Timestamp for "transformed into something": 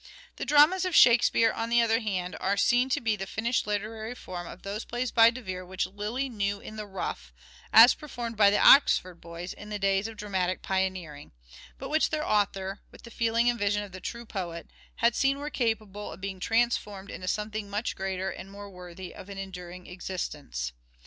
16.39-17.69